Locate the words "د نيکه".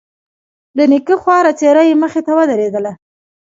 0.77-1.15